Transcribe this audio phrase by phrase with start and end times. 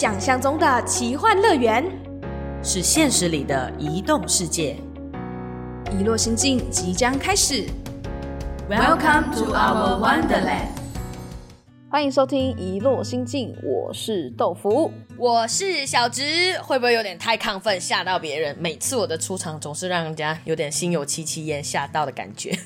[0.00, 1.84] 想象中的奇幻乐园，
[2.62, 4.76] 是现实里的移动世界。
[5.90, 7.66] 遗落心境即将开始。
[8.70, 10.68] Welcome to our wonderland。
[11.90, 14.92] 欢迎收听《遗落心境》，我是豆腐。
[15.16, 18.56] 我是小植，会不会有点太亢奋，吓到别人？
[18.60, 22.56] 每次我的出场总是让人家有点心有戚戚焉，吓到的感觉。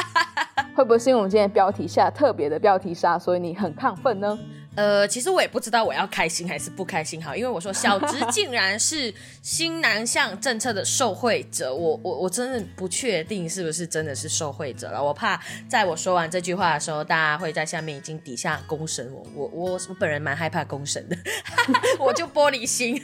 [0.76, 4.38] 会不会是因为我们今天标题下特别的标题杀，所以你很亢奋呢？
[4.76, 9.12] 呃，其实我也不知道我要开心还是不开心好，因为我说小直竟然是
[9.42, 15.02] 新南向政策的受惠者，我我我真的不确定是不是真的是受惠者了。
[15.02, 21.16] 我怕在我说完这句话的时候，大家会在下面已经底下公审我，我我我本人蛮害怕公审的，
[21.98, 23.02] 我就玻璃心。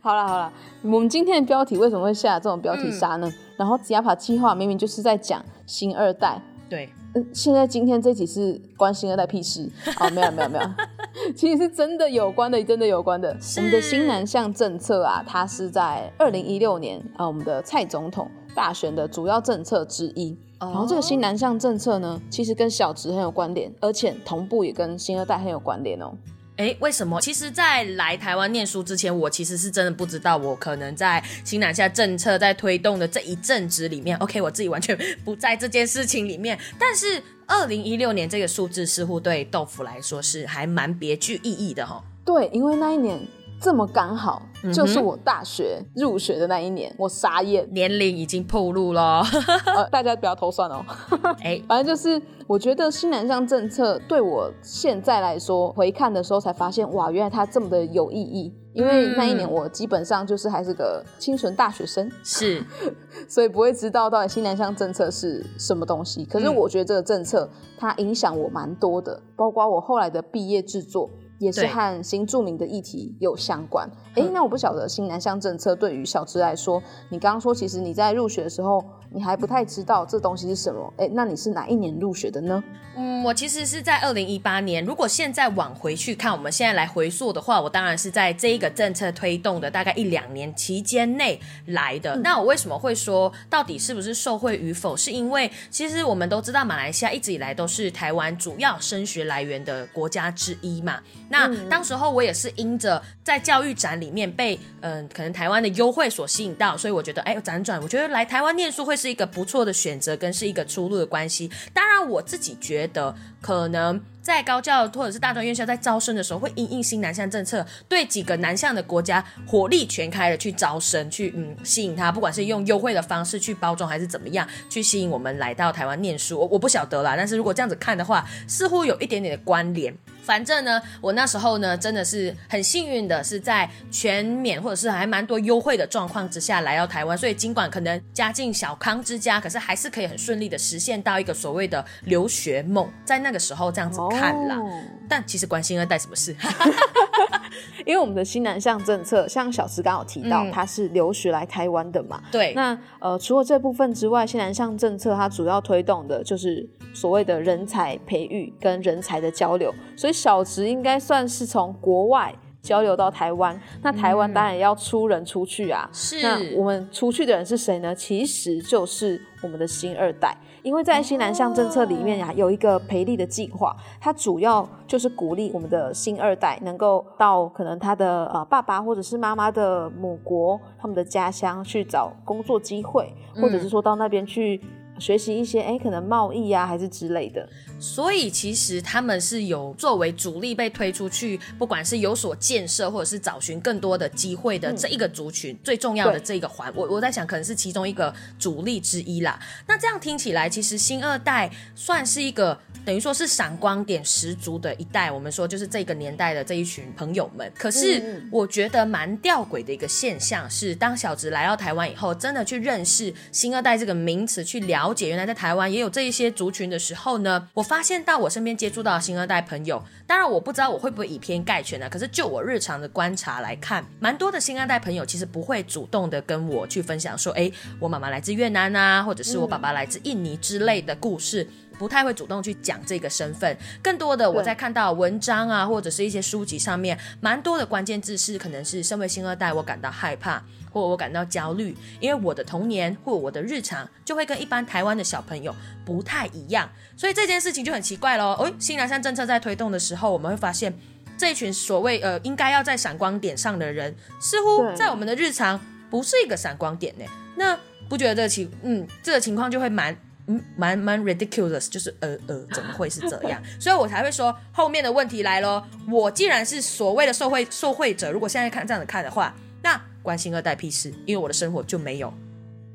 [0.00, 3.32] 好了好了，我们今天的标题为什么会下这种标题杀呢？
[3.56, 10.64] 然后吉亚帕计划明明就是在讲新二代，对，嗯，现在今天这集是关新二代屁事哦，没有没有没有，
[11.34, 13.36] 其实是真的有关的，真的有关的。
[13.56, 20.36] 我们的新南向政策啊，它是在二零一六年啊，我们的蔡总统大选的主要政策之一。
[20.60, 26.12] 然后这个新南向政策呢，其实跟小值很有关联，而且同步也跟新二代很有关联哦。
[26.58, 27.20] 哎，为什么？
[27.20, 36.58] 其实，在来台湾念书之前，我其实是真的不知道，我可能在新南下政策在推动的这一阵子里面，OK，我自己完全 不在这件事情里面。
[36.76, 42.02] 但是，二零一六年这个数字似乎对豆腐来说是还蛮别具意义的哈。
[42.24, 43.18] 对，因为那一年
[43.60, 44.42] 这么刚好，
[44.72, 49.22] 就是我大学入学的那一年，我傻眼，年龄已经暴露了。
[49.74, 50.84] 呃，大家不要偷算哦。
[51.42, 58.54] 哎，反正就是，我觉得新南向政策对我现在来说，回看的时候才发现，哇，原来它这么的有意义。
[58.74, 62.64] 因为那一年我基本上就是还是个清纯大学生，是，
[63.28, 66.24] 所以不会知道到底新南向政策是什么东西。
[66.24, 71.10] 可是我觉得这个政策它影响我蛮多的，包括我后来的毕业制作。
[71.38, 73.88] 也是和新著名的议题有相关。
[74.14, 80.92] 哎、那我不晓得新南向政策对于小资来说，你刚刚说其实你在入学的时候，你还不太知道这东西是什么。
[80.96, 82.62] 哎，那你是哪一年入学的呢？
[82.96, 84.84] 嗯，我其实是在二零一八年。
[84.84, 92.16] 如果现在往回去看，我们现在来回溯的话，我当然是在这一个政策推动的大概一两年期间内来的。
[92.16, 94.96] 那我为什么会说到底是不是受惠与否？
[94.96, 100.98] 是因为其实我们都知道，马来西亚一直以来都是台湾主要升学来源的国家之一嘛。
[101.28, 111.48] 那当时候我也是因着在教育展里面被嗯、呃、可能台湾的优惠所吸引到，所以我觉得哎辗转，我觉得来台湾念书会是一个不错的选择，跟是一个出路的关系。
[111.72, 114.00] 当然我自己觉得可能。
[114.20, 126.38] 在高教或者是大专院校在招生的时候，会因应新南向政策，对几个南向的国家火力全开的去招生，去嗯吸引他，不管是用优惠的方式去包装，还是怎么样，去吸引我们来到台湾念书。
[126.38, 129.96] 我我不晓得啦，但是如果这样子看的话，似乎有一点点的关联。
[130.28, 142.86] 反正呢，我那时候呢，真的是很幸运的，是在全免或者是还蛮多优惠的状况之下来到台湾，所以尽管可能家境小康之家，可是还是可以很顺利的实现到一个所谓的留学梦。
[143.06, 144.70] 在那个时候这样子看啦，哦
[145.08, 146.36] 但其实关心二代什么事？
[147.86, 152.20] 因为我们的新南向政策，像小池刚好提到，嗯是留学来台湾的嘛。
[152.30, 163.58] 对，那呃，除了这部分之外，新南向政策它主要推动的就是所谓的人才培育跟人才的交流，所以小植应该算是从国外交流到台湾。
[163.82, 165.88] 那台湾当然也要出人出去啊。
[165.92, 167.94] 是那我们出去的人是谁呢？
[167.94, 170.36] 其实就是我们的新二代。
[170.64, 184.60] 因为在新南向政策里面呀、有一个培力的计划，它主要就是鼓励我们的新二代能够到可能他的呃爸爸或者是妈妈的母国，他们的家乡去找工作机会，或者是说到那边去
[184.98, 187.48] 学习一些哎可能贸易啊还是之类的。
[187.80, 199.38] 所以其实他们是有作为主力被推出去，不管是有所建设或者是找寻更多的机会的这一个族群，最重要的这一个环，我我在想可能是其中一个主力之一啦。
[199.66, 205.12] 那这样听起来，其实新二代算是一个等于说是闪光点十足的一代。
[205.12, 207.50] 我们说就是这个年代的这一群朋友们。
[207.56, 214.58] 可是嗯我觉得蛮吊诡的一个现象是，当小直来到台湾以后，真的去认识新二代这个名词，去
[214.88, 231.46] 了解原来在台湾也有这一些族群的时候呢，我发现到我身边接触到的新二代朋友，当然我不知道我会不会以偏概全呢、可是就我日常的观察来看，蛮多的新二代朋友其实不会主动的跟我去分享说，哎，我妈妈来自越南啊，或者是我爸爸来自印尼之类的故事。
[231.78, 240.42] 不太会主动去讲这个身份，更多的我在看到文章啊，或者是一些书籍上面，蛮多的关键字是可能是身为新二代，我感到害怕，
[240.72, 245.54] 或我感到焦虑，因为我的童年或我的日常就会跟一般台湾的小朋友
[245.86, 248.36] 不太一样，所以这件事情就很奇怪喽。
[248.38, 250.76] 哦，新南向政策在推动的时候，我们会发现。
[251.20, 255.60] 这一群所谓呃应该要在闪光点上的人，似乎在我们的日常
[255.90, 257.04] 不是一个闪光点呢。
[257.34, 257.58] 那
[257.88, 259.96] 不觉得这个情嗯这个情况就会蛮
[260.28, 263.42] 嗯蛮蛮 ridiculous，就是呃呃怎么会是这样？
[263.58, 265.62] 所以我才会说后面的问题来咯。
[265.90, 272.12] 我既然是所谓的受贿受贿者，如果现在看这样子看的话，那关心二代屁事，因为我的生活就没有。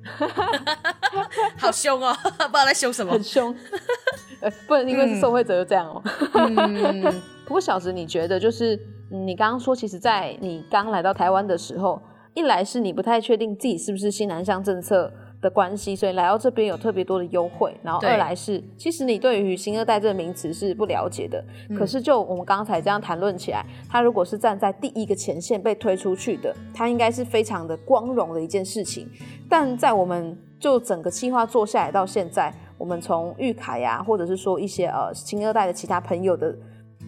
[1.58, 3.24] 好凶哦，不知道在凶什么很。
[3.24, 3.56] 凶，
[4.42, 6.04] 呃，不能因为是受贿者就这样哦。
[6.34, 7.04] 嗯，
[7.48, 8.76] 不过小直，你觉得就是
[9.12, 12.02] 嗯你刚刚说，其实，在你刚来到台湾的时候，
[12.34, 15.10] 一来是你不太确定自己是不是新南向政策
[15.44, 21.44] 的关系，所以来到这边有特别多的优惠，然后二来是其实你对于新二代这个名词是不了解的。
[21.78, 29.08] 可是就我们刚才这样谈论起来，他如果是站在第一个前线被推出去的，他应该是非常的光荣的一件事情。
[29.50, 36.56] 但在我们就整个计划做下来到现在，我们从玉凯呀、或者是说一些呃新二代的其他朋友的，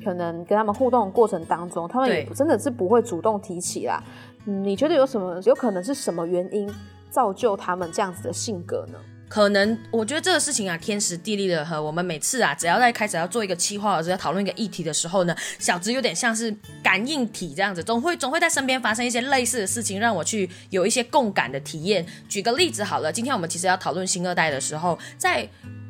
[0.04, 4.04] 可能跟他们互动的过程当中，他们也对真的是不会主动提起啦。
[4.46, 6.70] 嗯，你觉得有什么有可能是什么原因
[7.16, 9.00] 造就他们这样子的性格呢？
[9.28, 11.82] 可能我觉得这个事情啊，天时地利的和。
[11.82, 22.06] 我们每次啊，只要在开始要做一个企划或者要讨论一个议题的时候呢，小直有点像是感应体这样子，总会总会在身边发生一些类似的事情，让我去有一些共感的体验。
[22.28, 25.48] 举个例子好了，今天我们其实要讨论新二代的时候，在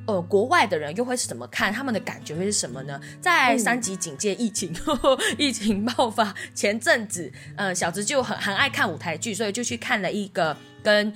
[0.07, 1.73] 呃，国外的人又会是怎么看？
[1.73, 2.99] 他们的感觉会是什么呢？
[3.19, 4.71] 在三级警戒疫情、
[5.35, 11.11] 疫情爆发前阵子，呃，小直就很很爱看舞台剧，所以就去看了一个跟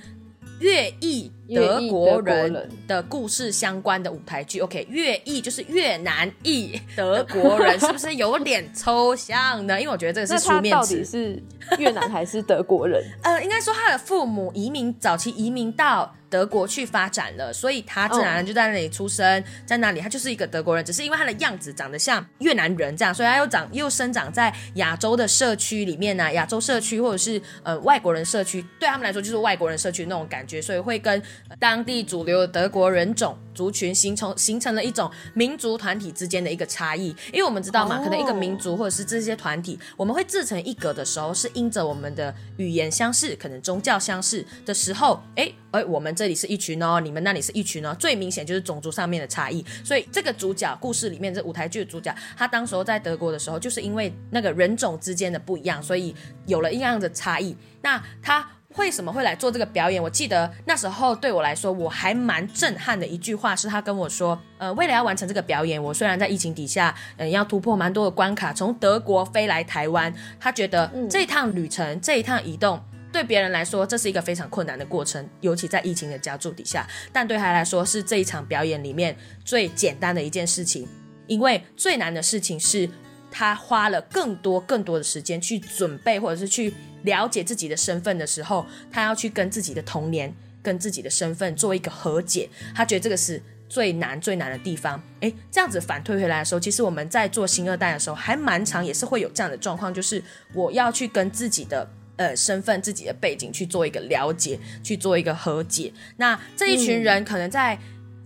[0.58, 4.60] 越裔德国国人人的故事相关的舞台剧。
[4.60, 9.80] OK，越裔就是越南裔德国人， 是不是有点抽象呢？
[9.80, 11.04] 因为我觉得这个是书面那他到底词。
[11.04, 11.42] 是
[11.78, 13.02] 越南还是德国人？
[13.22, 31.22] 呃，应该说他的父母移民早期移民到德国去发展了，所以他自然而然就在那里出生，在那里他就是一个德国人，只是因为他的样子长得像越南人这样，所以他又长又生长在亚洲的社区里面呢、啊亚洲社区或者是呃外国人社区，对他们来说就是外国人社区那种感觉，所以会跟呃
[31.58, 49.64] 当地主流的德国人种族群形成形成了一种民族团体之间的一个差异，因为我们知道嘛，可能一个民族或者是这些团体，我们会自成一格的时候，是因着我们的语言相似，可能宗教相似的时候，哎哎，我们这里是一群哦，你们那里是一群哦，最明显就是种族上面的差异。
[49.84, 56.14] 所以这个主角故事里面这舞台剧的主角，他当时候在德国的时候，就是因为那个人种之间的不一样，所以
[56.46, 57.56] 有了一样的差异。
[57.82, 58.48] 那他。
[58.76, 60.00] 为什么会来做这个表演？
[60.00, 72.80] 我记得那时候对我来说，我还蛮震撼的一句话是他跟我说，呃，为了要完成这个表演，我虽然在疫情底下，嗯、要突破蛮多的关卡，从德国飞来台湾，他觉得这一趟旅程，这一趟移动。
[73.12, 76.86] 对别人来说，这是一个非常困难的过程，尤其在疫情的加注底下。
[77.12, 80.86] 但对他来说，是这一场表演里面最简单的一件事情，
[81.26, 82.88] 因为最难的事情是
[83.30, 86.72] 他花了更多更多的时间去准备，或者是去
[87.02, 92.48] 了解自己的身份的时候，他要去跟自己的童年、跟自己的身份做一个和解。
[92.74, 95.02] 他觉得这个是最难最难的地方。
[95.20, 100.22] 诶，这样子反推回来的时候，其实我们在做新二代的时候，还蛮长，也是会有这样的状况，就是
[100.52, 101.88] 我要去跟自己的。
[102.16, 105.90] 呃，身份自己的背景去做一个了解，去做一个和解。
[106.18, 107.78] 那这一群人可能在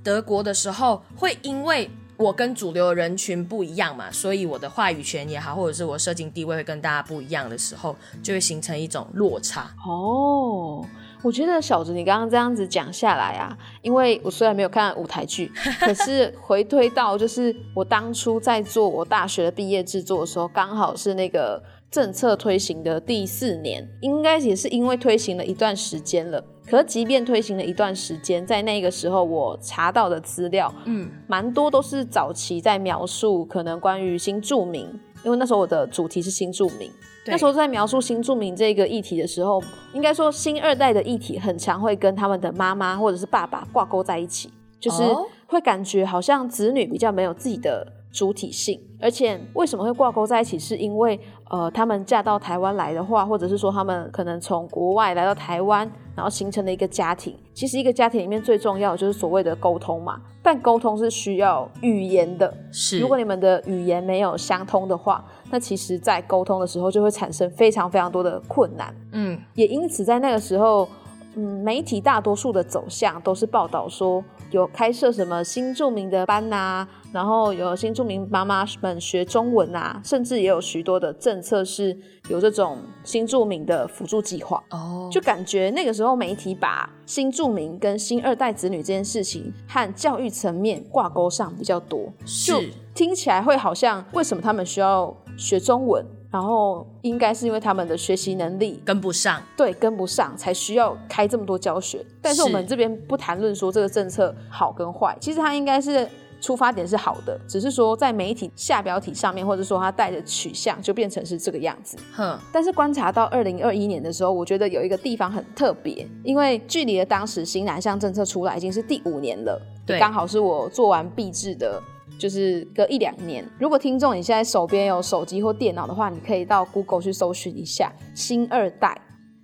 [0.03, 9.75] 德国的时候，会因为我跟主流人群不一样嘛，所以我的话语权也好，或者是我社经地位会跟大家不一样的时候，就会形成一种落差。
[9.87, 10.85] 哦，
[11.23, 15.51] 我觉得小子，你刚刚这样子讲下来啊，因为我虽然没有看舞台剧，
[15.81, 26.45] 可是回推到就是我当初在做我大学的毕业制作的时候，刚好是那个政策推行的第四年，应该也是因为推行了一段时间了。
[26.67, 34.89] 可即便推行了一段时间，在那个时候我查到的资料，嗯，蛮多都是早期在描述可能关于新住民，
[35.25, 36.91] 因为那时候我的主题是新住民。
[37.27, 39.63] 那时候在描述新住民这个议题的时候，
[39.95, 45.27] 应该说新二代的议题很常会跟他们的妈妈或者是爸爸挂钩在一起，就是哦。
[45.47, 57.37] 会感觉好像子女比较没有自己的主体性，而且为什么会挂钩在一起，是因为呃，他们嫁到台湾来的话，或者是说他们可能从国外来到台湾，然后形成了一个家庭。
[57.53, 62.53] 其实一个家庭里面最重要的就是所谓的沟通嘛，但沟通是需要语言的。
[62.73, 68.93] 是如果你们的语言没有相通的话，那其实在沟通的时候就会产生非常非常多的困难。
[69.13, 70.89] 嗯也因此在那个时候，
[71.37, 81.97] 嗯，媒体大多数的走向都是报道说有开设什么新著名的班呐、然后有新住民妈妈们学中文啊，甚至也有许多的政策是
[82.29, 84.61] 有这种新住民的辅助计划。
[84.71, 92.61] 哦，就感觉那个时候媒体把新住民跟新二代子女这件事情和教育层面挂钩上比较多，是就
[92.93, 96.05] 听起来会好像为什么他们需要学中文？
[96.33, 102.05] 然后应该是因为他们的学习能力跟不上，对，跟不上才需要开这么多教学。
[102.21, 106.09] 但是我们这边不谈论说这个政策好跟坏，其实它应该是
[106.45, 111.97] 出发点是好的，只是说在媒体下标题上面，或者说它带的取向就变成是这个样子。
[112.13, 112.39] 哼。
[112.53, 121.83] 但是观察到二零二一年的时候，我觉得有一个地方很特别，因为距离的当时新南向政策出来已经是第五年了，对，刚好是我做完毕制的。
[122.17, 128.97] 就是隔一两年，如果听众你现在手边有手机或电脑的话，你可以到 Google 去搜寻一下“新二代”，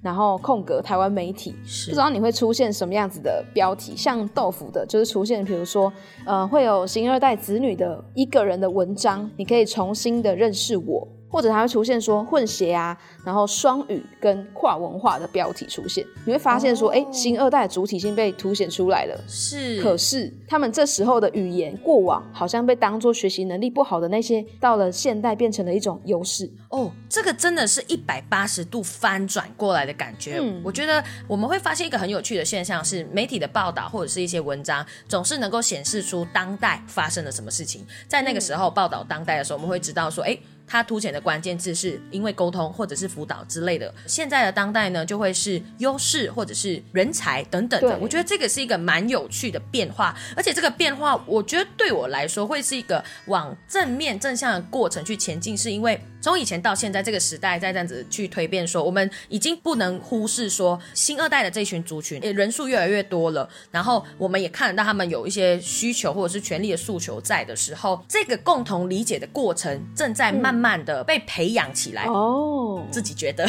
[0.02, 1.52] 然后空格台湾媒体，
[1.86, 3.94] 不知道你会出现什么样子的标题。
[3.96, 5.92] 像豆腐的，就是出现，比如说，
[6.24, 11.06] 呃，会有新二代子女的一个人的文章，你可以重新的认识我。
[11.30, 19.16] 或者它会出现说混血啊，然后双语跟跨文化的标题出现，你会发现说，哎，新二代主体性被凸显出来了。
[19.28, 26.50] 是，可是他们这时候的语言过往好像被当做学习能力不好的那些，到了现代变成了一种优势。
[26.70, 30.38] 哦，这个真的是一百八十度翻转过来的感觉。
[30.40, 37.86] 嗯，我觉得我们会发现一个很有趣的现象是，媒体的报道或者是一些文章总是能够显示出当代发生了什么事情。
[38.08, 40.36] 在那个时候报道当代的时候，我们会知道说，哎。
[40.70, 43.92] 它凸显的关键字是因为沟通或者是辅导之类的。
[44.06, 47.98] 现在的当代呢，就会是优势或者是人才等等的。
[47.98, 56.00] 我觉得这个是一个蛮有趣的变化，而且这个变化，我觉得对我来说会是一个往正面正向的过程去前进，是因为。
[56.20, 63.48] 从以前到现在这个时代，再这样子去推变，说我们已经不能忽视说新二代的这群族群，人数越来越多了。
[63.70, 72.04] 然后我们也看得到他们有一些需求或者是权利的诉求在的时候，这个共同理解的过程正在慢慢的被培养起来。
[72.04, 73.48] 哦，自己觉得，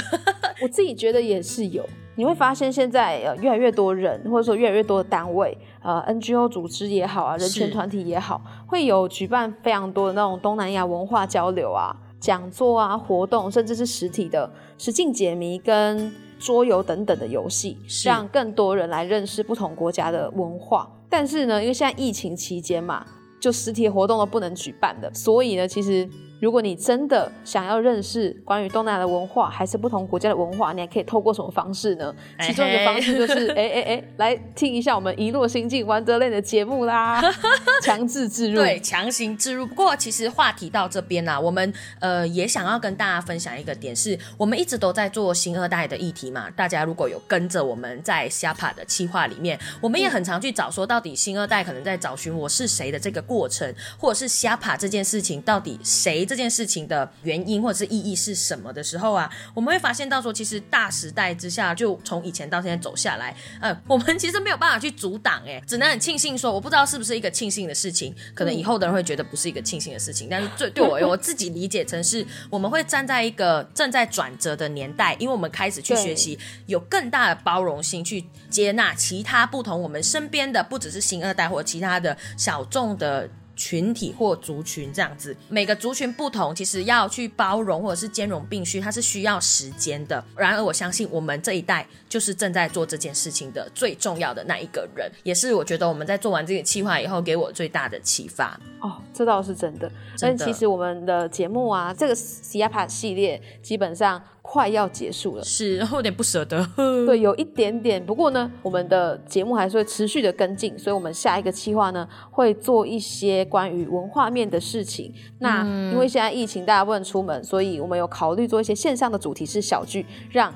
[0.61, 1.87] 我自己觉得也是有。
[2.15, 11.95] 你会发现现在呃越来越多人，或者说越来越多的单位，呃 NGO 组织也好啊，人权团体也好，会有举办非常多的那种东南亚文化交流啊。
[12.21, 16.09] 讲座啊，活动，甚至是实体的实境解谜跟
[16.39, 20.89] 桌游等等的游戏，让更多人来认识不同国家的文化。
[21.09, 23.05] 但是呢，因为现在疫情期间嘛，
[23.41, 26.07] 就实体活动都不能举办的，所以呢，其实。
[26.41, 32.11] 如果你真的想要认识关于东南亚的文化，还是不同国家的文化，你还可以透过什么方式呢？
[32.39, 37.21] 其中一个方式就是，哎哎哎，来听一下我们一落心境玩德类的节目啦，
[37.83, 39.67] 强制置入，对，强行置入。
[39.67, 46.49] 不过其实话题到这边啦，我们呃也想要跟大家分享一个点，是我们一直都在做新二代的议题嘛。
[46.49, 56.25] 大家如果有跟着我们在 Sapa 的企划里面，我们也很常去找说，到底新二代可能在找寻我是谁的这个过程，或者是 Sapa 这件事情到底谁。
[56.31, 83.29] 这件事情的原因或者是意义是什么的时候啊，我们会发现到说，其实大时代之下，就从以前到现在走下来，呃，我们其实没有办法去阻挡，哎，只能很庆幸说，我不知道是不是一个庆幸的事情，可能以后的人会觉得不是一个庆幸的事情，但是最对我我自己理解成是，我们会站在一个正在转折的年代，因为我们开始去学习，有更大的包容心去接纳其他不同我们身边的，不只是新二代或者其他的小众的。
[83.61, 90.23] 群体或族群这样子，每个族群不同，其实要去包容或者是兼容并蓄，它是需要时间的。
[90.35, 98.59] 然而，我相信我们这一代就是正在做这件事情的最重要的那一个人，也是我觉得我们在做完这个计划以后，给我最大的启发。
[98.79, 99.91] 哦，这倒是真的。
[100.19, 104.19] 但其实我们的节目啊，这个 CIPA 系列基本上。
[104.43, 106.67] 快要结束了，是然后有点不舍得。
[107.05, 108.03] 对，有一点点。
[108.03, 115.13] 不过呢，我们的节目还是会持续的跟进，所以我们下一个计划呢，会做一些关于文化面的事情。
[115.39, 120.51] 那因为现在疫情，大家不能出门，所以我们有考虑做一些线上的主题式小剧，让。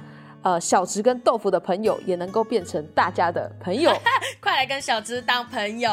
[0.45, 3.91] 呃，小植跟豆腐的朋友也能够变成大家的朋友，
[4.39, 5.89] 快来跟小植当朋友，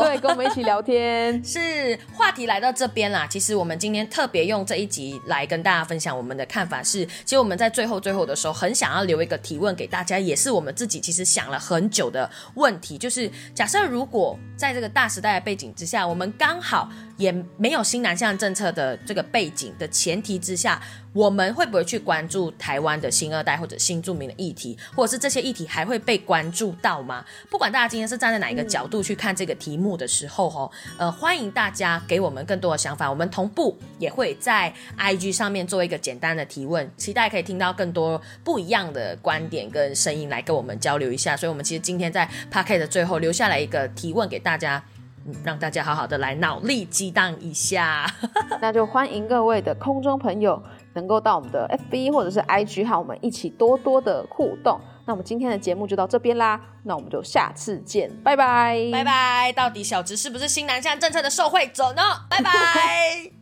[0.04, 1.32] 对，跟我们一起聊天。
[1.42, 16.90] 是话题来到这边啦，其实我们今天特别用这一集来跟大家分享我们的看法是，其实我们在最后最后的时候，很想要留一个提问给大家，也是我们自己其实想了很久的问题，就是假设如果在这个大时代的背景之下，我们刚好。
[17.16, 20.78] 也没有新南向政策的这个背景的前提之下，
[21.16, 27.24] 我们会不会去关注台湾的新二代或者新著名的议题，或者是这些议题还会被关注到吗？
[27.48, 33.08] 不管大家今天是站在哪一个角度去看这个题目的时候，哈，呃，欢迎大家给我们更多的想法。
[33.08, 41.34] 我们同步也会在 IG 上面做一个简单的提问，期待可以听到更多不一样的观点跟声音来跟我们交流一下。
[41.34, 44.82] 所以，我们其实今天在 p a k e t 的最后留下来一个提问给大家。
[45.42, 48.08] 让大家好好的来脑力激荡一下，
[48.60, 50.62] 那就欢迎各位的空中朋友
[50.96, 54.80] 能够到我们的 FB 或者是 IG 和我们一起多多的互动。
[55.04, 59.52] 那我们今天的节目就到这边啦，那我们就下次见，拜拜，拜拜。
[59.52, 62.02] 到底小植是不是新南向政策的受惠者呢？
[62.28, 63.30] 拜拜。